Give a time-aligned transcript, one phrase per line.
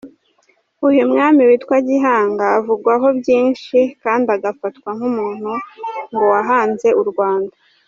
[0.87, 5.51] Uyu mwami witwa Gihanga avugwaho byinshi kandi agafatwa nk’umuntu
[6.11, 7.55] ngo wahanze u Rwanda.